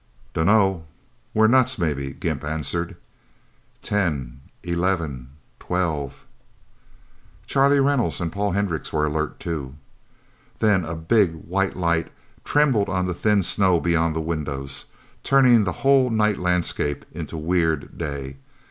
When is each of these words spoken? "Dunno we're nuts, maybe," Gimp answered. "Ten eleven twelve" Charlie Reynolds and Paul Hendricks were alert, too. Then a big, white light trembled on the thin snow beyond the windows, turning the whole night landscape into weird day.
"Dunno 0.33 0.85
we're 1.31 1.45
nuts, 1.45 1.77
maybe," 1.77 2.11
Gimp 2.11 2.43
answered. 2.43 2.97
"Ten 3.83 4.41
eleven 4.63 5.29
twelve" 5.59 6.25
Charlie 7.45 7.79
Reynolds 7.79 8.19
and 8.19 8.31
Paul 8.31 8.53
Hendricks 8.53 8.91
were 8.91 9.05
alert, 9.05 9.39
too. 9.39 9.75
Then 10.57 10.85
a 10.85 10.95
big, 10.95 11.35
white 11.35 11.75
light 11.77 12.11
trembled 12.43 12.89
on 12.89 13.05
the 13.05 13.13
thin 13.13 13.43
snow 13.43 13.79
beyond 13.79 14.15
the 14.15 14.21
windows, 14.21 14.85
turning 15.21 15.65
the 15.65 15.71
whole 15.85 16.09
night 16.09 16.39
landscape 16.39 17.05
into 17.13 17.37
weird 17.37 17.95
day. 17.95 18.37